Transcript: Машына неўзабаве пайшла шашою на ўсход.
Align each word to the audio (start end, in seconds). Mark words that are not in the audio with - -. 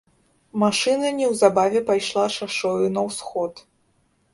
Машына 0.63 1.11
неўзабаве 1.19 1.85
пайшла 1.93 2.27
шашою 2.41 2.87
на 2.99 3.09
ўсход. 3.11 3.67